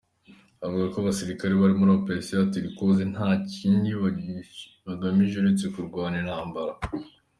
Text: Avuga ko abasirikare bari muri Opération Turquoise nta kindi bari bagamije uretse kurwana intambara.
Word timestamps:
Avuga 0.65 0.85
ko 0.91 0.97
abasirikare 0.99 1.51
bari 1.55 1.75
muri 1.79 1.91
Opération 1.99 2.47
Turquoise 2.53 3.03
nta 3.13 3.29
kindi 3.53 3.89
bari 4.01 4.25
bagamije 4.85 5.35
uretse 5.37 5.65
kurwana 5.73 6.15
intambara. 6.23 6.73